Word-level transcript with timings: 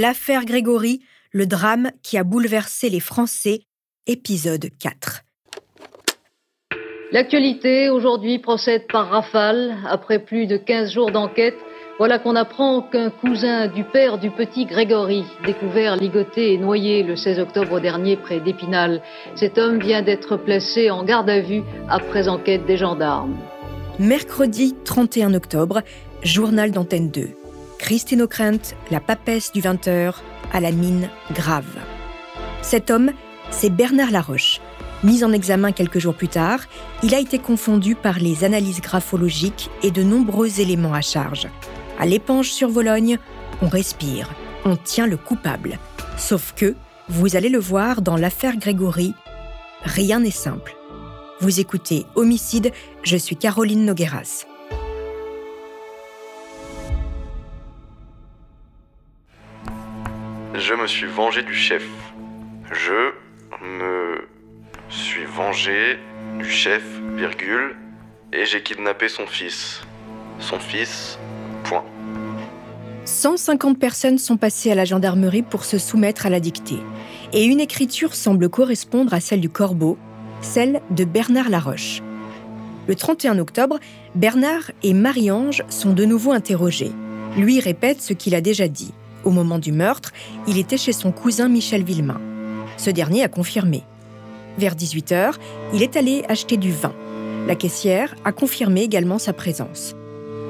L'affaire 0.00 0.44
Grégory, 0.44 1.00
le 1.32 1.44
drame 1.46 1.90
qui 2.04 2.18
a 2.18 2.22
bouleversé 2.22 2.88
les 2.88 3.00
Français, 3.00 3.62
épisode 4.06 4.66
4. 4.78 5.22
L'actualité 7.10 7.90
aujourd'hui 7.90 8.38
procède 8.38 8.86
par 8.86 9.08
rafale. 9.08 9.74
Après 9.88 10.20
plus 10.20 10.46
de 10.46 10.56
15 10.56 10.92
jours 10.92 11.10
d'enquête, 11.10 11.56
voilà 11.98 12.20
qu'on 12.20 12.36
apprend 12.36 12.80
qu'un 12.80 13.10
cousin 13.10 13.66
du 13.66 13.82
père 13.82 14.18
du 14.18 14.30
petit 14.30 14.66
Grégory, 14.66 15.24
découvert 15.44 15.96
ligoté 15.96 16.52
et 16.52 16.58
noyé 16.58 17.02
le 17.02 17.16
16 17.16 17.40
octobre 17.40 17.80
dernier 17.80 18.16
près 18.16 18.38
d'Épinal, 18.38 19.02
cet 19.34 19.58
homme 19.58 19.80
vient 19.80 20.02
d'être 20.02 20.36
placé 20.36 20.92
en 20.92 21.02
garde 21.02 21.28
à 21.28 21.40
vue 21.40 21.64
après 21.88 22.28
enquête 22.28 22.64
des 22.66 22.76
gendarmes. 22.76 23.36
Mercredi 23.98 24.76
31 24.84 25.34
octobre, 25.34 25.82
journal 26.22 26.70
d'antenne 26.70 27.10
2. 27.10 27.37
Christine 27.78 28.22
O'Krent, 28.22 28.74
la 28.90 29.00
papesse 29.00 29.52
du 29.52 29.60
20h, 29.60 30.14
à 30.52 30.60
la 30.60 30.72
mine 30.72 31.08
grave. 31.32 31.78
Cet 32.60 32.90
homme, 32.90 33.12
c'est 33.50 33.70
Bernard 33.70 34.10
Laroche. 34.10 34.60
Mis 35.04 35.22
en 35.22 35.32
examen 35.32 35.70
quelques 35.72 36.00
jours 36.00 36.14
plus 36.14 36.28
tard, 36.28 36.60
il 37.02 37.14
a 37.14 37.20
été 37.20 37.38
confondu 37.38 37.94
par 37.94 38.18
les 38.18 38.42
analyses 38.42 38.80
graphologiques 38.80 39.70
et 39.82 39.92
de 39.92 40.02
nombreux 40.02 40.60
éléments 40.60 40.92
à 40.92 41.00
charge. 41.00 41.46
À 41.98 42.04
l'épanche 42.04 42.50
sur 42.50 42.68
Vologne, 42.68 43.18
on 43.62 43.68
respire, 43.68 44.28
on 44.64 44.76
tient 44.76 45.06
le 45.06 45.16
coupable. 45.16 45.78
Sauf 46.16 46.52
que, 46.54 46.74
vous 47.08 47.36
allez 47.36 47.48
le 47.48 47.60
voir 47.60 48.02
dans 48.02 48.16
l'affaire 48.16 48.56
Grégory, 48.56 49.14
rien 49.84 50.20
n'est 50.20 50.30
simple. 50.30 50.76
Vous 51.40 51.60
écoutez 51.60 52.04
Homicide, 52.16 52.72
je 53.04 53.16
suis 53.16 53.36
Caroline 53.36 53.84
Nogueras. 53.84 54.47
Je 60.58 60.74
me 60.74 60.86
suis 60.86 61.06
vengé 61.06 61.42
du 61.42 61.54
chef. 61.54 61.86
Je 62.72 63.12
me 63.62 64.26
suis 64.88 65.24
vengé 65.24 65.98
du 66.38 66.50
chef, 66.50 66.82
virgule, 67.16 67.76
et 68.32 68.44
j'ai 68.44 68.62
kidnappé 68.62 69.08
son 69.08 69.26
fils. 69.26 69.82
Son 70.40 70.58
fils, 70.58 71.18
150 73.04 73.78
personnes 73.78 74.18
sont 74.18 74.36
passées 74.36 74.70
à 74.70 74.74
la 74.74 74.84
gendarmerie 74.84 75.42
pour 75.42 75.64
se 75.64 75.78
soumettre 75.78 76.26
à 76.26 76.30
la 76.30 76.40
dictée. 76.40 76.80
Et 77.32 77.44
une 77.44 77.60
écriture 77.60 78.14
semble 78.14 78.48
correspondre 78.48 79.14
à 79.14 79.20
celle 79.20 79.40
du 79.40 79.48
corbeau, 79.48 79.96
celle 80.40 80.80
de 80.90 81.04
Bernard 81.04 81.48
Laroche. 81.48 82.02
Le 82.86 82.94
31 82.94 83.38
octobre, 83.38 83.78
Bernard 84.14 84.72
et 84.82 84.92
Marie-Ange 84.92 85.62
sont 85.68 85.92
de 85.92 86.04
nouveau 86.04 86.32
interrogés. 86.32 86.92
Lui 87.36 87.60
répète 87.60 88.02
ce 88.02 88.12
qu'il 88.12 88.34
a 88.34 88.40
déjà 88.40 88.68
dit. 88.68 88.92
Au 89.28 89.30
moment 89.30 89.58
du 89.58 89.72
meurtre, 89.72 90.14
il 90.46 90.56
était 90.56 90.78
chez 90.78 90.94
son 90.94 91.12
cousin 91.12 91.50
Michel 91.50 91.84
Villemain. 91.84 92.18
Ce 92.78 92.88
dernier 92.88 93.22
a 93.24 93.28
confirmé. 93.28 93.82
Vers 94.56 94.74
18h, 94.74 95.34
il 95.74 95.82
est 95.82 95.98
allé 95.98 96.24
acheter 96.30 96.56
du 96.56 96.72
vin. 96.72 96.94
La 97.46 97.54
caissière 97.54 98.14
a 98.24 98.32
confirmé 98.32 98.80
également 98.80 99.18
sa 99.18 99.34
présence. 99.34 99.94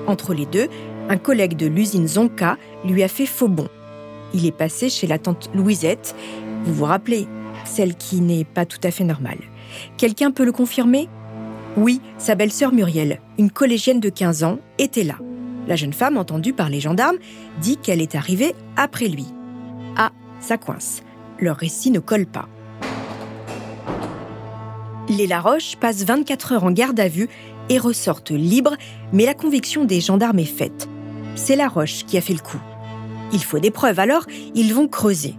Entre 0.06 0.32
les 0.32 0.46
deux, 0.46 0.68
un 1.08 1.16
collègue 1.16 1.56
de 1.56 1.66
l'usine 1.66 2.06
Zonka 2.06 2.56
lui 2.84 3.02
a 3.02 3.08
fait 3.08 3.26
faux 3.26 3.48
bon. 3.48 3.66
Il 4.32 4.46
est 4.46 4.56
passé 4.56 4.88
chez 4.88 5.08
la 5.08 5.18
tante 5.18 5.50
Louisette, 5.56 6.14
vous 6.64 6.74
vous 6.74 6.84
rappelez, 6.84 7.26
celle 7.64 7.96
qui 7.96 8.20
n'est 8.20 8.44
pas 8.44 8.64
tout 8.64 8.80
à 8.84 8.92
fait 8.92 9.02
normale. 9.02 9.40
Quelqu'un 9.96 10.30
peut 10.30 10.44
le 10.44 10.52
confirmer? 10.52 11.08
Oui, 11.76 12.00
sa 12.16 12.36
belle-sœur 12.36 12.72
Muriel, 12.72 13.20
une 13.38 13.50
collégienne 13.50 13.98
de 13.98 14.08
15 14.08 14.44
ans, 14.44 14.60
était 14.78 15.02
là. 15.02 15.16
La 15.68 15.76
jeune 15.76 15.92
femme, 15.92 16.16
entendue 16.16 16.52
par 16.52 16.68
les 16.68 16.80
gendarmes, 16.80 17.18
dit 17.60 17.76
qu'elle 17.76 18.02
est 18.02 18.16
arrivée 18.16 18.56
après 18.76 19.06
lui. 19.06 19.26
Ah, 19.96 20.10
ça 20.40 20.56
coince. 20.56 21.02
Leur 21.38 21.56
récit 21.56 21.92
ne 21.92 22.00
colle 22.00 22.26
pas. 22.26 22.48
Les 25.08 25.28
Laroche 25.28 25.76
passent 25.76 26.04
24 26.04 26.52
heures 26.52 26.64
en 26.64 26.72
garde 26.72 26.98
à 26.98 27.08
vue 27.08 27.28
et 27.68 27.78
ressortent 27.78 28.32
libres, 28.32 28.74
mais 29.12 29.24
la 29.24 29.34
conviction 29.34 29.84
des 29.84 30.00
gendarmes 30.00 30.40
est 30.40 30.44
faite 30.44 30.88
c'est 31.38 31.56
la 31.56 31.68
roche 31.68 32.04
qui 32.04 32.18
a 32.18 32.20
fait 32.20 32.34
le 32.34 32.40
coup. 32.40 32.60
Il 33.32 33.42
faut 33.42 33.58
des 33.58 33.70
preuves, 33.70 34.00
alors 34.00 34.26
ils 34.54 34.74
vont 34.74 34.88
creuser. 34.88 35.34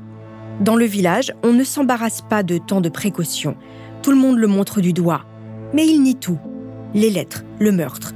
Dans 0.62 0.76
le 0.76 0.86
village, 0.86 1.34
on 1.44 1.54
ne 1.54 1.64
s'embarrasse 1.64 2.22
pas 2.22 2.44
de 2.44 2.58
tant 2.58 2.82
de 2.82 2.90
précautions. 2.90 3.56
Tout 4.02 4.12
le 4.12 4.18
monde 4.18 4.38
le 4.38 4.48
montre 4.48 4.82
du 4.82 4.94
doigt. 4.94 5.26
Mais 5.74 5.86
il 5.86 6.02
nie 6.02 6.16
tout. 6.16 6.40
Les 6.94 7.10
lettres, 7.10 7.44
le 7.60 7.72
meurtre. 7.72 8.14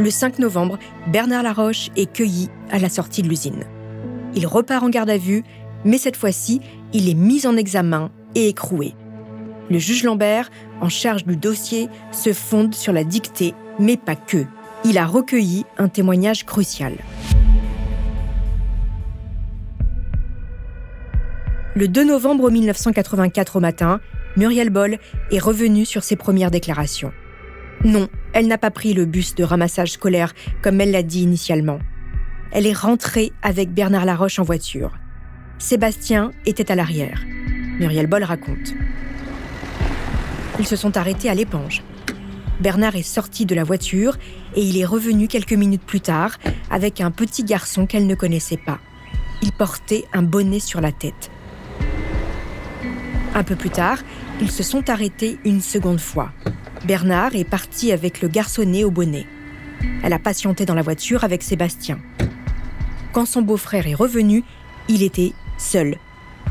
Le 0.00 0.10
5 0.10 0.38
novembre, 0.38 0.78
Bernard 1.08 1.42
Laroche 1.42 1.90
est 1.94 2.10
cueilli 2.10 2.48
à 2.70 2.78
la 2.78 2.88
sortie 2.88 3.20
de 3.20 3.28
l'usine. 3.28 3.64
Il 4.34 4.46
repart 4.46 4.82
en 4.82 4.88
garde 4.88 5.10
à 5.10 5.18
vue, 5.18 5.44
mais 5.84 5.98
cette 5.98 6.16
fois-ci, 6.16 6.62
il 6.94 7.10
est 7.10 7.14
mis 7.14 7.46
en 7.46 7.54
examen 7.54 8.10
et 8.34 8.48
écroué. 8.48 8.94
Le 9.68 9.76
juge 9.76 10.02
Lambert, 10.04 10.48
en 10.80 10.88
charge 10.88 11.26
du 11.26 11.36
dossier, 11.36 11.90
se 12.12 12.32
fonde 12.32 12.74
sur 12.74 12.94
la 12.94 13.04
dictée, 13.04 13.52
mais 13.78 13.98
pas 13.98 14.16
que 14.16 14.46
il 14.86 14.96
a 14.96 15.04
recueilli 15.04 15.66
un 15.76 15.88
témoignage 15.88 16.46
crucial. 16.46 16.94
Le 21.76 21.88
2 21.88 22.04
novembre 22.04 22.50
1984 22.50 23.56
au 23.56 23.60
matin, 23.60 24.00
Muriel 24.38 24.70
Boll 24.70 24.96
est 25.30 25.38
revenue 25.38 25.84
sur 25.84 26.04
ses 26.04 26.16
premières 26.16 26.50
déclarations. 26.50 27.12
Non, 27.84 28.08
elle 28.32 28.46
n'a 28.46 28.58
pas 28.58 28.70
pris 28.70 28.94
le 28.94 29.04
bus 29.04 29.34
de 29.34 29.44
ramassage 29.44 29.92
scolaire 29.92 30.34
comme 30.62 30.80
elle 30.80 30.90
l'a 30.90 31.02
dit 31.02 31.22
initialement. 31.22 31.78
Elle 32.52 32.66
est 32.66 32.76
rentrée 32.76 33.32
avec 33.42 33.72
Bernard 33.72 34.04
Laroche 34.04 34.38
en 34.38 34.42
voiture. 34.42 34.92
Sébastien 35.58 36.32
était 36.46 36.70
à 36.72 36.74
l'arrière. 36.74 37.22
Muriel 37.78 38.06
Boll 38.06 38.24
raconte. 38.24 38.74
Ils 40.58 40.66
se 40.66 40.76
sont 40.76 40.96
arrêtés 40.96 41.30
à 41.30 41.34
l'épange. 41.34 41.82
Bernard 42.60 42.96
est 42.96 43.02
sorti 43.02 43.46
de 43.46 43.54
la 43.54 43.64
voiture 43.64 44.16
et 44.54 44.62
il 44.62 44.78
est 44.78 44.84
revenu 44.84 45.28
quelques 45.28 45.54
minutes 45.54 45.84
plus 45.84 46.00
tard 46.00 46.36
avec 46.70 47.00
un 47.00 47.10
petit 47.10 47.44
garçon 47.44 47.86
qu'elle 47.86 48.06
ne 48.06 48.14
connaissait 48.14 48.58
pas. 48.58 48.78
Il 49.42 49.52
portait 49.52 50.04
un 50.12 50.22
bonnet 50.22 50.60
sur 50.60 50.80
la 50.80 50.92
tête. 50.92 51.30
Un 53.34 53.44
peu 53.44 53.56
plus 53.56 53.70
tard, 53.70 53.98
ils 54.40 54.50
se 54.50 54.62
sont 54.62 54.90
arrêtés 54.90 55.38
une 55.44 55.60
seconde 55.60 56.00
fois. 56.00 56.32
Bernard 56.86 57.36
est 57.36 57.44
parti 57.44 57.92
avec 57.92 58.22
le 58.22 58.28
garçonnet 58.28 58.84
au 58.84 58.90
bonnet. 58.90 59.26
Elle 60.02 60.14
a 60.14 60.18
patienté 60.18 60.64
dans 60.64 60.74
la 60.74 60.82
voiture 60.82 61.24
avec 61.24 61.42
Sébastien. 61.42 61.98
Quand 63.12 63.26
son 63.26 63.42
beau-frère 63.42 63.86
est 63.86 63.94
revenu, 63.94 64.44
il 64.88 65.02
était 65.02 65.32
seul 65.58 65.96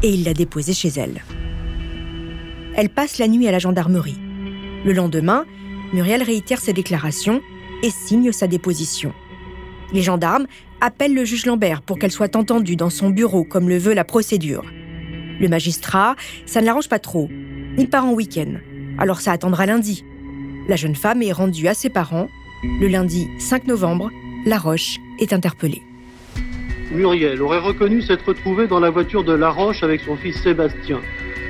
et 0.04 0.10
il 0.10 0.24
l'a 0.24 0.36
déposé 0.36 0.74
chez 0.74 0.90
elle. 0.90 1.24
Elle 2.76 2.90
passe 2.90 3.18
la 3.18 3.28
nuit 3.28 3.48
à 3.48 3.52
la 3.52 3.60
gendarmerie. 3.60 4.20
Le 4.86 4.94
lendemain, 4.94 5.46
Muriel 5.94 6.22
réitère 6.22 6.62
ses 6.62 6.74
déclarations 6.74 7.42
et 7.82 7.90
signe 7.90 8.32
sa 8.32 8.48
déposition. 8.48 9.14
Les 9.94 10.04
gendarmes 10.04 10.46
appellent 10.80 11.16
le 11.16 11.26
juge 11.26 11.48
Lambert 11.48 11.82
pour 11.82 11.98
qu'elle 11.98 12.12
soit 12.12 12.36
entendue 12.36 12.76
dans 12.76 12.92
son 12.92 13.10
bureau 13.10 13.44
comme 13.44 13.68
le 13.68 13.78
veut 13.78 13.96
la 13.96 14.06
procédure. 14.06 14.66
Le 15.40 15.48
magistrat, 15.48 16.16
ça 16.46 16.62
ne 16.62 16.68
l'arrange 16.68 16.90
pas 16.90 17.00
trop. 17.00 17.30
Il 17.78 17.90
part 17.90 18.06
en 18.06 18.14
week-end, 18.14 18.60
alors 19.00 19.22
ça 19.22 19.32
attendra 19.32 19.66
lundi. 19.66 20.04
La 20.70 20.76
jeune 20.76 20.96
femme 20.96 21.24
est 21.24 21.32
rendue 21.32 21.68
à 21.68 21.74
ses 21.74 21.90
parents. 21.90 22.30
Le 22.80 22.88
lundi 22.88 23.28
5 23.40 23.66
novembre, 23.66 24.12
Laroche 24.46 25.00
est 25.18 25.34
interpellée. 25.34 25.82
Muriel 26.92 27.42
aurait 27.42 27.58
reconnu 27.58 28.04
s'être 28.04 28.28
retrouvée 28.28 28.68
dans 28.68 28.80
la 28.80 28.92
voiture 28.92 29.24
de 29.24 29.34
Laroche 29.34 29.82
avec 29.82 30.02
son 30.02 30.16
fils 30.16 30.40
Sébastien. 30.44 31.00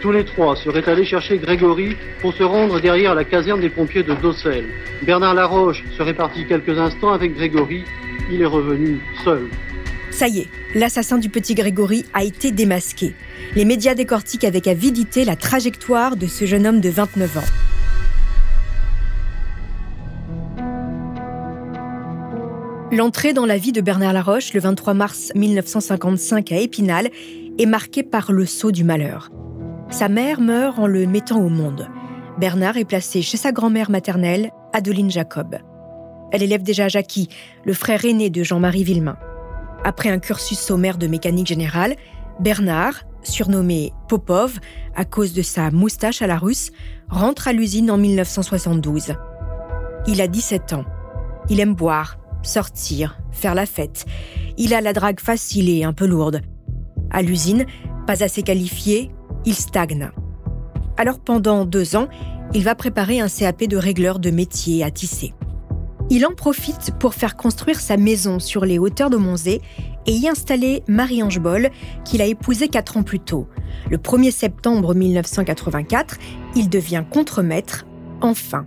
Tous 0.01 0.13
les 0.13 0.23
trois 0.23 0.55
seraient 0.55 0.87
allés 0.87 1.03
chercher 1.03 1.37
Grégory 1.37 1.97
pour 2.21 2.33
se 2.33 2.43
rendre 2.43 2.79
derrière 2.79 3.13
la 3.13 3.25
caserne 3.25 3.59
des 3.59 3.69
pompiers 3.69 4.03
de 4.03 4.13
Dossel. 4.13 4.63
Bernard 5.01 5.33
Laroche 5.33 5.83
serait 5.97 6.13
parti 6.13 6.45
quelques 6.45 6.79
instants 6.79 7.11
avec 7.11 7.35
Grégory. 7.35 7.83
Il 8.31 8.41
est 8.41 8.45
revenu 8.45 8.99
seul. 9.25 9.49
Ça 10.11 10.29
y 10.29 10.39
est, 10.39 10.47
l'assassin 10.75 11.17
du 11.17 11.27
petit 11.27 11.55
Grégory 11.55 12.05
a 12.13 12.23
été 12.23 12.51
démasqué. 12.51 13.13
Les 13.57 13.65
médias 13.65 13.95
décortiquent 13.95 14.45
avec 14.45 14.65
avidité 14.67 15.25
la 15.25 15.35
trajectoire 15.35 16.15
de 16.15 16.27
ce 16.27 16.45
jeune 16.45 16.65
homme 16.65 16.79
de 16.79 16.89
29 16.89 17.37
ans. 17.37 17.68
L'entrée 22.99 23.31
dans 23.31 23.45
la 23.45 23.57
vie 23.57 23.71
de 23.71 23.79
Bernard 23.79 24.11
Laroche 24.11 24.51
le 24.51 24.59
23 24.59 24.93
mars 24.93 25.31
1955 25.33 26.51
à 26.51 26.57
Épinal 26.57 27.09
est 27.57 27.65
marquée 27.65 28.03
par 28.03 28.33
le 28.33 28.45
saut 28.45 28.73
du 28.73 28.83
malheur. 28.83 29.29
Sa 29.89 30.09
mère 30.09 30.41
meurt 30.41 30.77
en 30.77 30.85
le 30.85 31.07
mettant 31.07 31.39
au 31.39 31.47
monde. 31.47 31.87
Bernard 32.39 32.75
est 32.75 32.83
placé 32.83 33.21
chez 33.21 33.37
sa 33.37 33.53
grand-mère 33.53 33.89
maternelle, 33.89 34.51
Adeline 34.73 35.09
Jacob. 35.09 35.59
Elle 36.33 36.43
élève 36.43 36.61
déjà 36.61 36.89
Jackie, 36.89 37.29
le 37.63 37.73
frère 37.73 38.03
aîné 38.03 38.29
de 38.29 38.43
Jean-Marie 38.43 38.83
Villemain. 38.83 39.17
Après 39.85 40.09
un 40.09 40.19
cursus 40.19 40.59
sommaire 40.59 40.97
de 40.97 41.07
mécanique 41.07 41.47
générale, 41.47 41.95
Bernard, 42.41 43.05
surnommé 43.23 43.93
Popov 44.09 44.59
à 44.93 45.05
cause 45.05 45.31
de 45.31 45.41
sa 45.41 45.71
moustache 45.71 46.21
à 46.21 46.27
la 46.27 46.37
russe, 46.37 46.73
rentre 47.07 47.47
à 47.47 47.53
l'usine 47.53 47.91
en 47.91 47.97
1972. 47.97 49.13
Il 50.05 50.19
a 50.19 50.27
17 50.27 50.73
ans. 50.73 50.83
Il 51.49 51.61
aime 51.61 51.75
boire, 51.75 52.17
sortir, 52.43 53.19
faire 53.31 53.55
la 53.55 53.65
fête. 53.65 54.05
Il 54.57 54.73
a 54.73 54.81
la 54.81 54.93
drague 54.93 55.19
facile 55.19 55.69
et 55.69 55.83
un 55.83 55.93
peu 55.93 56.05
lourde. 56.05 56.41
À 57.11 57.21
l'usine, 57.21 57.65
pas 58.07 58.23
assez 58.23 58.43
qualifié, 58.43 59.11
il 59.45 59.55
stagne. 59.55 60.11
Alors 60.97 61.19
pendant 61.19 61.65
deux 61.65 61.95
ans, 61.95 62.07
il 62.53 62.63
va 62.63 62.75
préparer 62.75 63.19
un 63.19 63.27
CAP 63.29 63.65
de 63.65 63.77
régleur 63.77 64.19
de 64.19 64.31
métier 64.31 64.83
à 64.83 64.91
tisser. 64.91 65.33
Il 66.11 66.25
en 66.25 66.33
profite 66.33 66.91
pour 66.99 67.13
faire 67.13 67.37
construire 67.37 67.79
sa 67.79 67.95
maison 67.95 68.39
sur 68.39 68.65
les 68.65 68.79
hauteurs 68.79 69.11
de 69.11 69.17
Monzé 69.17 69.61
et 70.07 70.11
y 70.11 70.27
installer 70.27 70.83
Marie-Ange 70.87 71.39
Boll, 71.39 71.69
qu'il 72.03 72.21
a 72.21 72.25
épousée 72.25 72.67
quatre 72.67 72.97
ans 72.97 73.03
plus 73.03 73.19
tôt. 73.19 73.47
Le 73.91 73.97
1er 73.97 74.31
septembre 74.31 74.95
1984, 74.95 76.17
il 76.55 76.69
devient 76.69 77.03
contremaître, 77.09 77.85
enfin. 78.21 78.65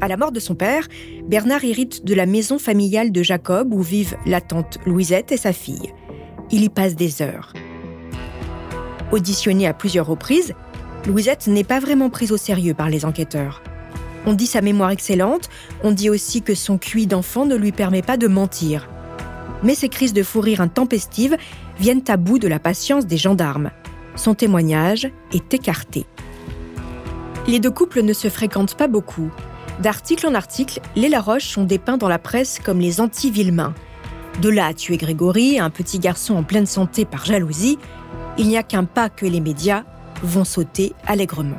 À 0.00 0.06
la 0.06 0.16
mort 0.16 0.30
de 0.30 0.38
son 0.38 0.54
père, 0.54 0.86
Bernard 1.24 1.64
hérite 1.64 2.04
de 2.04 2.14
la 2.14 2.24
maison 2.24 2.60
familiale 2.60 3.10
de 3.10 3.22
Jacob 3.24 3.74
où 3.74 3.82
vivent 3.82 4.16
la 4.26 4.40
tante 4.40 4.78
Louisette 4.86 5.32
et 5.32 5.36
sa 5.36 5.52
fille. 5.52 5.92
Il 6.52 6.62
y 6.62 6.68
passe 6.68 6.94
des 6.94 7.20
heures. 7.20 7.52
Auditionnée 9.10 9.66
à 9.66 9.74
plusieurs 9.74 10.06
reprises, 10.06 10.54
Louisette 11.06 11.48
n'est 11.48 11.64
pas 11.64 11.80
vraiment 11.80 12.10
prise 12.10 12.30
au 12.30 12.36
sérieux 12.36 12.74
par 12.74 12.88
les 12.88 13.04
enquêteurs. 13.04 13.60
On 14.24 14.34
dit 14.34 14.46
sa 14.46 14.60
mémoire 14.60 14.90
excellente, 14.90 15.48
on 15.82 15.90
dit 15.90 16.10
aussi 16.10 16.42
que 16.42 16.54
son 16.54 16.78
QI 16.78 17.08
d'enfant 17.08 17.44
ne 17.44 17.56
lui 17.56 17.72
permet 17.72 18.02
pas 18.02 18.16
de 18.16 18.28
mentir. 18.28 18.88
Mais 19.64 19.74
ces 19.74 19.88
crises 19.88 20.12
de 20.12 20.22
fou 20.22 20.40
rire 20.40 20.60
intempestives 20.60 21.36
viennent 21.80 22.04
à 22.06 22.16
bout 22.16 22.38
de 22.38 22.46
la 22.46 22.60
patience 22.60 23.06
des 23.06 23.16
gendarmes. 23.16 23.72
Son 24.14 24.34
témoignage 24.34 25.10
est 25.32 25.52
écarté. 25.54 26.06
Les 27.48 27.58
deux 27.58 27.70
couples 27.70 28.02
ne 28.02 28.12
se 28.12 28.28
fréquentent 28.28 28.76
pas 28.76 28.88
beaucoup. 28.88 29.30
D'article 29.80 30.26
en 30.26 30.34
article, 30.34 30.80
les 30.96 31.08
Laroche 31.08 31.46
sont 31.46 31.62
dépeints 31.62 31.98
dans 31.98 32.08
la 32.08 32.18
presse 32.18 32.58
comme 32.58 32.80
les 32.80 33.00
anti-Villemains. 33.00 33.74
De 34.42 34.48
là 34.48 34.66
à 34.66 34.74
tuer 34.74 34.96
Grégory, 34.96 35.60
un 35.60 35.70
petit 35.70 36.00
garçon 36.00 36.34
en 36.34 36.42
pleine 36.42 36.66
santé 36.66 37.04
par 37.04 37.24
jalousie, 37.24 37.78
il 38.38 38.48
n'y 38.48 38.56
a 38.56 38.64
qu'un 38.64 38.84
pas 38.84 39.08
que 39.08 39.24
les 39.24 39.40
médias 39.40 39.84
vont 40.24 40.44
sauter 40.44 40.94
allègrement. 41.06 41.58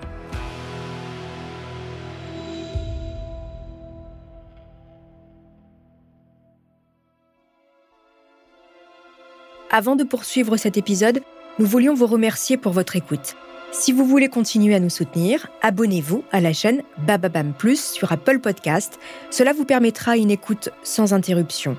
Avant 9.71 9.95
de 9.95 10.03
poursuivre 10.03 10.57
cet 10.57 10.75
épisode, 10.75 11.21
nous 11.57 11.65
voulions 11.65 11.93
vous 11.93 12.07
remercier 12.07 12.57
pour 12.57 12.73
votre 12.73 12.97
écoute. 12.97 13.37
Si 13.71 13.91
vous 13.91 14.03
voulez 14.03 14.29
continuer 14.29 14.73
à 14.73 14.79
nous 14.79 14.89
soutenir, 14.89 15.47
abonnez-vous 15.61 16.23
à 16.31 16.41
la 16.41 16.53
chaîne 16.53 16.81
Bababam 17.05 17.53
Plus 17.53 17.79
sur 17.79 18.11
Apple 18.11 18.39
Podcast. 18.39 18.99
Cela 19.29 19.53
vous 19.53 19.63
permettra 19.63 20.17
une 20.17 20.31
écoute 20.31 20.69
sans 20.83 21.13
interruption. 21.13 21.77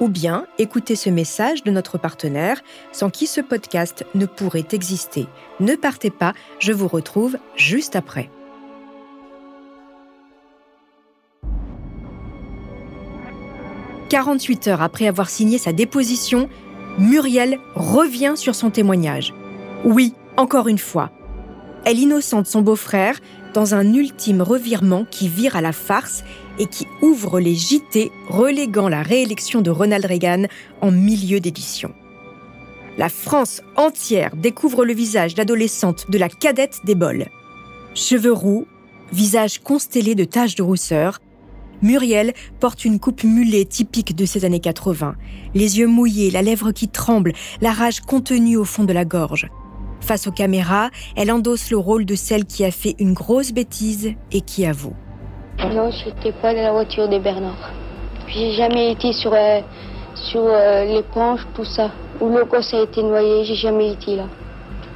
Ou 0.00 0.08
bien 0.08 0.44
écoutez 0.58 0.96
ce 0.96 1.08
message 1.08 1.64
de 1.64 1.70
notre 1.70 1.96
partenaire 1.96 2.60
sans 2.92 3.08
qui 3.08 3.26
ce 3.26 3.40
podcast 3.40 4.04
ne 4.14 4.26
pourrait 4.26 4.66
exister. 4.72 5.28
Ne 5.60 5.76
partez 5.76 6.10
pas, 6.10 6.34
je 6.58 6.72
vous 6.72 6.88
retrouve 6.88 7.38
juste 7.56 7.96
après. 7.96 8.28
«48 14.10 14.68
heures 14.68 14.82
après 14.82 15.06
avoir 15.06 15.30
signé 15.30 15.56
sa 15.56 15.72
déposition, 15.72 16.50
Muriel 16.98 17.58
revient 17.74 18.34
sur 18.36 18.54
son 18.54 18.70
témoignage. 18.70 19.32
Oui, 19.84 20.14
encore 20.36 20.68
une 20.68 20.78
fois. 20.78 21.10
Elle 21.84 21.98
innocente 21.98 22.46
son 22.46 22.60
beau-frère 22.60 23.18
dans 23.54 23.74
un 23.74 23.94
ultime 23.94 24.42
revirement 24.42 25.06
qui 25.10 25.28
vire 25.28 25.56
à 25.56 25.60
la 25.60 25.72
farce 25.72 26.24
et 26.58 26.66
qui 26.66 26.86
ouvre 27.02 27.40
les 27.40 27.54
JT 27.54 28.12
reléguant 28.28 28.88
la 28.88 29.02
réélection 29.02 29.60
de 29.60 29.70
Ronald 29.70 30.04
Reagan 30.04 30.44
en 30.80 30.90
milieu 30.90 31.40
d'édition. 31.40 31.92
La 32.98 33.08
France 33.08 33.62
entière 33.76 34.36
découvre 34.36 34.84
le 34.84 34.92
visage 34.92 35.34
d'adolescente 35.34 36.10
de 36.10 36.18
la 36.18 36.28
cadette 36.28 36.80
des 36.84 36.94
bols. 36.94 37.26
Cheveux 37.94 38.32
roux, 38.32 38.66
visage 39.12 39.60
constellé 39.60 40.14
de 40.14 40.24
taches 40.24 40.54
de 40.54 40.62
rousseur, 40.62 41.18
Muriel 41.82 42.34
porte 42.60 42.84
une 42.84 43.00
coupe 43.00 43.24
mulet 43.24 43.64
typique 43.64 44.14
de 44.14 44.26
ces 44.26 44.44
années 44.44 44.60
80, 44.60 45.14
les 45.54 45.78
yeux 45.78 45.86
mouillés, 45.86 46.30
la 46.30 46.42
lèvre 46.42 46.72
qui 46.72 46.88
tremble, 46.88 47.32
la 47.62 47.72
rage 47.72 48.00
contenue 48.00 48.58
au 48.58 48.64
fond 48.64 48.84
de 48.84 48.92
la 48.92 49.06
gorge. 49.06 49.48
Face 50.00 50.26
aux 50.26 50.32
caméras, 50.32 50.90
elle 51.16 51.30
endosse 51.30 51.70
le 51.70 51.78
rôle 51.78 52.04
de 52.04 52.14
celle 52.14 52.44
qui 52.44 52.64
a 52.64 52.70
fait 52.70 52.94
une 52.98 53.12
grosse 53.12 53.52
bêtise 53.52 54.14
et 54.32 54.40
qui 54.40 54.66
avoue. 54.66 54.94
Non, 55.58 55.90
je 55.90 56.06
n'étais 56.06 56.32
pas 56.32 56.54
dans 56.54 56.62
la 56.62 56.72
voiture 56.72 57.08
de 57.08 57.18
Bernard. 57.18 57.70
J'ai 58.28 58.52
jamais 58.52 58.92
été 58.92 59.12
sur, 59.12 59.32
euh, 59.32 59.60
sur 60.14 60.42
euh, 60.44 60.84
l'éponge, 60.84 61.46
tout 61.54 61.64
ça. 61.64 61.90
Où 62.20 62.28
le 62.28 62.44
gosse 62.44 62.72
a 62.74 62.82
été 62.82 63.02
noyé, 63.02 63.44
j'ai 63.44 63.54
jamais 63.54 63.92
été 63.92 64.16
là. 64.16 64.26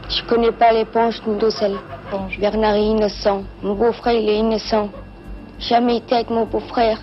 Je 0.08 0.22
connais 0.28 0.52
pas 0.52 0.72
l'éponge 0.72 1.20
ni 1.26 1.38
d'Ocel. 1.38 1.76
Bernard 2.38 2.74
est 2.74 2.84
innocent. 2.84 3.42
Mon 3.62 3.74
beau-frère, 3.74 4.14
il 4.14 4.28
est 4.28 4.38
innocent 4.38 4.90
jamais 5.58 5.98
été 5.98 6.14
avec 6.14 6.30
mon 6.30 6.46
beau-frère. 6.46 6.98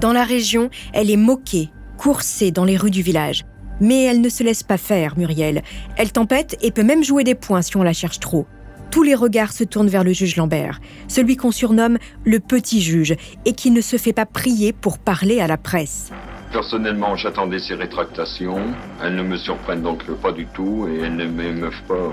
Dans 0.00 0.12
la 0.12 0.24
région, 0.24 0.70
elle 0.92 1.10
est 1.10 1.16
moquée, 1.16 1.70
coursée 1.96 2.50
dans 2.50 2.64
les 2.64 2.76
rues 2.76 2.90
du 2.90 3.02
village. 3.02 3.44
Mais 3.80 4.04
elle 4.04 4.20
ne 4.20 4.28
se 4.28 4.42
laisse 4.42 4.62
pas 4.62 4.76
faire, 4.76 5.18
Muriel. 5.18 5.62
Elle 5.96 6.12
tempête 6.12 6.56
et 6.62 6.70
peut 6.70 6.82
même 6.82 7.02
jouer 7.02 7.24
des 7.24 7.34
points 7.34 7.62
si 7.62 7.76
on 7.76 7.82
la 7.82 7.92
cherche 7.92 8.20
trop. 8.20 8.46
Tous 8.90 9.02
les 9.02 9.14
regards 9.14 9.52
se 9.52 9.64
tournent 9.64 9.88
vers 9.88 10.04
le 10.04 10.12
juge 10.12 10.36
Lambert, 10.36 10.78
celui 11.08 11.36
qu'on 11.36 11.50
surnomme 11.50 11.96
le 12.24 12.40
petit 12.40 12.82
juge 12.82 13.16
et 13.46 13.54
qui 13.54 13.70
ne 13.70 13.80
se 13.80 13.96
fait 13.96 14.12
pas 14.12 14.26
prier 14.26 14.74
pour 14.74 14.98
parler 14.98 15.40
à 15.40 15.46
la 15.46 15.56
presse. 15.56 16.12
Personnellement, 16.52 17.16
j'attendais 17.16 17.58
ces 17.58 17.74
rétractations. 17.74 18.60
Elles 19.02 19.16
ne 19.16 19.22
me 19.22 19.38
surprennent 19.38 19.80
donc 19.82 20.04
pas 20.20 20.32
du 20.32 20.44
tout 20.46 20.86
et 20.86 21.00
elles 21.00 21.16
ne 21.16 21.24
m'émeuvent 21.24 21.82
pas 21.88 21.94
euh, 21.94 22.10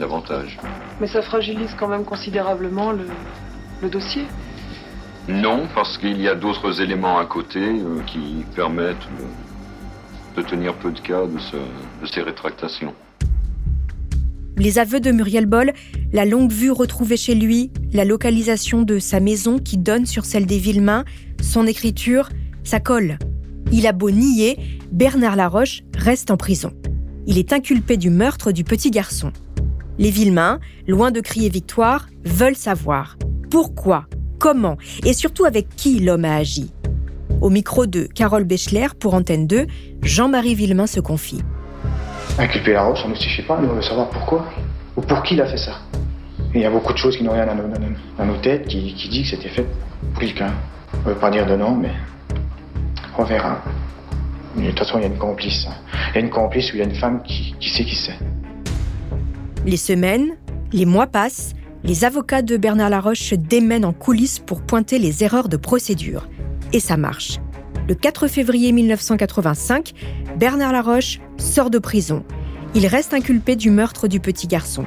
davantage. 0.00 0.58
Mais 1.00 1.06
ça 1.06 1.22
fragilise 1.22 1.72
quand 1.78 1.86
même 1.86 2.04
considérablement 2.04 2.90
le, 2.90 3.06
le 3.80 3.88
dossier 3.88 4.24
Non, 5.28 5.68
parce 5.72 5.96
qu'il 5.98 6.20
y 6.20 6.26
a 6.26 6.34
d'autres 6.34 6.82
éléments 6.82 7.18
à 7.18 7.26
côté 7.26 7.60
euh, 7.60 8.00
qui 8.08 8.44
permettent 8.56 9.06
de, 10.36 10.42
tenir 10.42 10.74
peu 10.74 10.92
de 10.92 11.00
cas 11.00 11.22
de, 11.26 12.06
ces 12.06 12.22
rétractations. 12.22 12.94
Les 14.56 14.78
aveux 14.78 15.00
de 15.00 15.10
Muriel 15.10 15.46
Boll, 15.46 15.72
la 16.12 16.24
longue 16.24 16.52
vue 16.52 16.70
retrouvée 16.70 17.16
chez 17.16 17.34
lui, 17.34 17.70
la 17.92 18.04
localisation 18.04 18.82
de 18.82 18.98
sa 18.98 19.20
maison 19.20 19.58
qui 19.58 19.78
donne 19.78 20.06
sur 20.06 20.24
celle 20.24 20.46
des 20.46 20.58
Villemains, 20.58 21.04
son 21.40 21.66
écriture, 21.66 22.28
ça 22.62 22.78
colle. 22.78 23.18
Il 23.72 23.86
a 23.86 23.92
beau 23.92 24.10
nier, 24.10 24.58
Bernard 24.92 25.36
Laroche 25.36 25.82
reste 25.96 26.30
en 26.30 26.36
prison. 26.36 26.72
Il 27.26 27.38
est 27.38 27.52
inculpé 27.52 27.96
du 27.96 28.10
meurtre 28.10 28.52
du 28.52 28.64
petit 28.64 28.90
garçon. 28.90 29.32
Les 29.98 30.10
Villemains, 30.10 30.60
loin 30.86 31.10
de 31.10 31.20
crier 31.20 31.48
victoire, 31.48 32.08
veulent 32.24 32.56
savoir 32.56 33.16
pourquoi, 33.50 34.06
comment 34.38 34.76
et 35.04 35.12
surtout 35.12 35.44
avec 35.44 35.68
qui 35.76 36.00
l'homme 36.00 36.24
a 36.24 36.36
agi. 36.36 36.70
Au 37.40 37.48
micro 37.48 37.86
de 37.86 38.04
Carole 38.04 38.44
Bechler 38.44 38.88
pour 38.98 39.14
Antenne 39.14 39.46
2, 39.46 39.66
Jean-Marie 40.02 40.54
Villemain 40.54 40.86
se 40.86 41.00
confie. 41.00 41.40
Inculper 42.38 42.74
la 42.74 42.82
roche, 42.82 43.00
on 43.04 43.08
ne 43.08 43.14
suffit 43.14 43.42
pas, 43.42 43.58
on 43.58 43.74
veut 43.74 43.82
savoir 43.82 44.10
pourquoi 44.10 44.46
ou 44.96 45.00
pour 45.00 45.22
qui 45.22 45.34
il 45.34 45.40
a 45.40 45.46
fait 45.46 45.56
ça. 45.56 45.72
il 46.54 46.60
y 46.60 46.64
a 46.66 46.70
beaucoup 46.70 46.92
de 46.92 46.98
choses 46.98 47.16
qui 47.16 47.24
n'ont 47.24 47.32
rien 47.32 47.46
dans 47.46 48.26
nos, 48.26 48.36
têtes 48.36 48.66
qui, 48.66 48.94
qui 48.94 49.08
disent 49.08 49.30
que 49.30 49.36
c'était 49.36 49.48
fait 49.48 49.66
pour 50.12 50.20
quelqu'un. 50.20 50.52
On 50.92 51.08
ne 51.08 51.14
veut 51.14 51.20
pas 51.20 51.30
dire 51.30 51.46
de 51.46 51.56
nom, 51.56 51.74
mais 51.74 51.92
on 53.16 53.24
verra. 53.24 53.62
de 54.56 54.66
toute 54.68 54.78
façon, 54.78 54.98
il 54.98 55.02
y 55.02 55.04
a 55.04 55.08
une 55.08 55.18
complice. 55.18 55.66
Il 56.10 56.16
y 56.16 56.18
a 56.18 56.20
une 56.20 56.30
complice 56.30 56.72
où 56.72 56.76
il 56.76 56.80
y 56.80 56.82
a 56.82 56.86
une 56.86 56.94
femme 56.94 57.22
qui, 57.22 57.54
qui 57.58 57.70
sait 57.70 57.84
qui 57.84 57.96
c'est. 57.96 58.18
Les 59.64 59.78
semaines, 59.78 60.36
les 60.72 60.84
mois 60.84 61.06
passent 61.06 61.54
les 61.82 62.04
avocats 62.04 62.42
de 62.42 62.58
Bernard 62.58 62.90
Laroche 62.90 63.20
se 63.20 63.34
démènent 63.34 63.86
en 63.86 63.94
coulisses 63.94 64.38
pour 64.38 64.60
pointer 64.60 64.98
les 64.98 65.24
erreurs 65.24 65.48
de 65.48 65.56
procédure. 65.56 66.28
Et 66.72 66.80
ça 66.80 66.96
marche. 66.96 67.38
Le 67.88 67.94
4 67.94 68.28
février 68.28 68.72
1985, 68.72 69.92
Bernard 70.38 70.72
Laroche 70.72 71.20
sort 71.36 71.70
de 71.70 71.78
prison. 71.78 72.24
Il 72.74 72.86
reste 72.86 73.14
inculpé 73.14 73.56
du 73.56 73.70
meurtre 73.70 74.06
du 74.06 74.20
petit 74.20 74.46
garçon. 74.46 74.84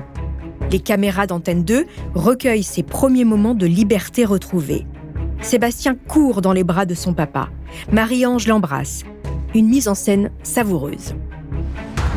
Les 0.72 0.80
caméras 0.80 1.28
d'Antenne 1.28 1.64
2 1.64 1.86
recueillent 2.16 2.64
ses 2.64 2.84
premiers 2.84 3.26
moments 3.26 3.56
de 3.56 3.66
liberté 3.66 4.26
retrouvée. 4.26 4.86
Sébastien 5.42 5.96
court 5.96 6.42
dans 6.42 6.54
les 6.54 6.64
bras 6.64 6.86
de 6.86 6.94
son 6.94 7.14
papa. 7.14 7.50
Marie-Ange 7.92 8.48
l'embrasse. 8.48 9.04
Une 9.54 9.68
mise 9.68 9.88
en 9.88 9.96
scène 9.96 10.32
savoureuse. 10.42 11.16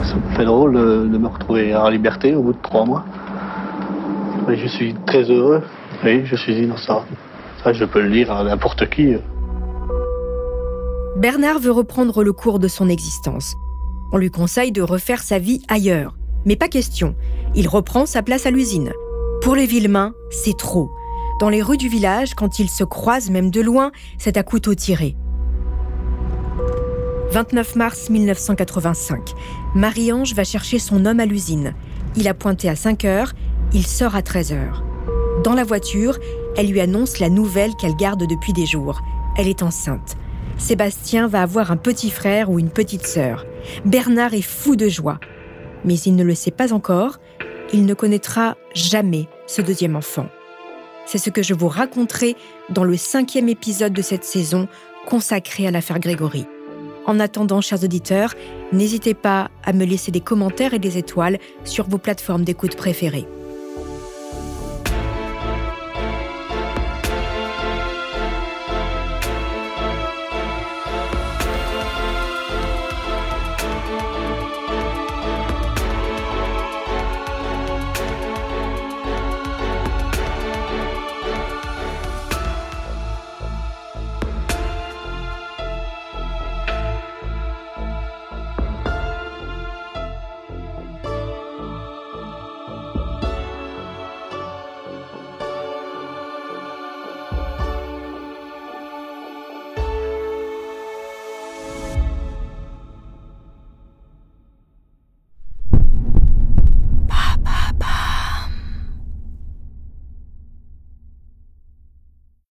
Ça 0.05 0.15
me 0.15 0.37
fait 0.37 0.45
drôle 0.45 0.75
de 0.75 1.19
me 1.19 1.27
retrouver 1.27 1.75
en 1.75 1.89
liberté 1.89 2.35
au 2.35 2.43
bout 2.43 2.53
de 2.53 2.63
trois 2.63 2.85
mois 2.85 3.05
je 4.55 4.69
suis 4.69 4.95
très 5.07 5.25
heureux. 5.25 5.63
Oui, 6.05 6.25
je 6.25 6.37
suis 6.37 6.55
innocent. 6.55 7.05
Ça, 7.65 7.73
je 7.73 7.85
peux 7.85 8.03
le 8.03 8.11
dire 8.11 8.31
à 8.31 8.45
n'importe 8.45 8.89
qui. 8.91 9.17
Bernard 11.17 11.61
veut 11.61 11.71
reprendre 11.71 12.23
le 12.23 12.35
cours 12.35 12.59
de 12.59 12.69
son 12.69 12.91
existence. 12.91 13.55
On 14.13 14.19
lui 14.19 14.31
conseille 14.31 14.71
de 14.71 14.83
refaire 14.83 15.23
sa 15.23 15.39
vie 15.39 15.63
ailleurs. 15.67 16.15
Mais 16.45 16.57
pas 16.57 16.69
question. 16.69 17.17
Il 17.55 17.69
reprend 17.69 18.05
sa 18.05 18.23
place 18.23 18.45
à 18.45 18.51
l'usine. 18.51 18.93
Pour 19.41 19.55
les 19.55 19.65
Villemains, 19.65 20.13
c'est 20.31 20.59
trop. 20.59 20.91
Dans 21.41 21.49
les 21.49 21.63
rues 21.63 21.79
du 21.79 21.89
village, 21.89 22.35
quand 22.35 22.59
ils 22.59 22.69
se 22.69 22.85
croisent 22.85 23.31
même 23.31 23.51
de 23.51 23.63
loin, 23.63 23.93
c'est 24.19 24.37
à 24.37 24.43
couteau 24.43 24.75
tiré. 24.75 25.17
29 27.31 27.77
mars 27.77 28.11
1985. 28.11 29.33
Marie-Ange 29.75 30.35
va 30.35 30.45
chercher 30.45 30.79
son 30.79 31.07
homme 31.07 31.21
à 31.21 31.27
l'usine. 31.27 31.73
Il 32.17 32.29
a 32.29 32.35
pointé 32.35 32.69
à 32.69 32.77
5 32.77 33.07
heures, 33.07 33.33
il 33.73 33.87
sort 33.87 34.17
à 34.17 34.23
13 34.23 34.53
heures. 34.53 34.85
Dans 35.43 35.55
la 35.55 35.65
voiture, 35.65 36.19
elle 36.59 36.69
lui 36.69 36.81
annonce 36.81 37.21
la 37.21 37.31
nouvelle 37.31 37.75
qu'elle 37.75 37.97
garde 37.97 38.27
depuis 38.27 38.53
des 38.53 38.67
jours. 38.67 39.01
Elle 39.39 39.49
est 39.49 39.63
enceinte. 39.63 40.19
Sébastien 40.59 41.29
va 41.29 41.43
avoir 41.43 41.71
un 41.71 41.77
petit 41.77 42.11
frère 42.11 42.51
ou 42.51 42.59
une 42.59 42.71
petite 42.71 43.07
sœur. 43.07 43.47
Bernard 43.85 44.35
est 44.35 44.43
fou 44.43 44.77
de 44.77 44.89
joie. 44.89 45.21
Mais 45.85 45.97
il 45.97 46.17
ne 46.17 46.25
le 46.25 46.35
sait 46.35 46.51
pas 46.51 46.73
encore. 46.73 47.19
Il 47.73 47.87
ne 47.87 47.95
connaîtra 47.95 48.57
jamais 48.75 49.29
ce 49.47 49.63
deuxième 49.63 49.97
enfant. 49.97 50.27
C'est 51.05 51.19
ce 51.19 51.31
que 51.31 51.43
je 51.43 51.55
vous 51.55 51.69
raconterai 51.69 52.37
dans 52.69 52.85
le 52.85 52.97
cinquième 52.97 53.49
épisode 53.49 53.93
de 53.93 54.03
cette 54.03 54.25
saison 54.25 54.67
consacré 55.07 55.67
à 55.67 55.71
l'affaire 55.71 56.01
Grégory. 56.01 56.47
En 57.07 57.21
attendant, 57.21 57.61
chers 57.61 57.85
auditeurs, 57.85 58.35
n'hésitez 58.73 59.15
pas 59.15 59.51
à 59.65 59.73
me 59.73 59.85
laisser 59.85 60.11
des 60.11 60.21
commentaires 60.21 60.75
et 60.75 60.81
des 60.81 60.99
étoiles 60.99 61.39
sur 61.65 61.89
vos 61.89 61.99
plateformes 61.99 62.43
d'écoute 62.43 62.77
préférées. 62.77 63.29